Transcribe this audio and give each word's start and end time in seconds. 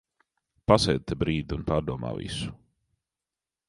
Pasēdi 0.71 1.05
te 1.11 1.19
brīdi 1.25 1.57
un 1.59 1.69
pārdomā 1.69 2.17
visu. 2.19 2.53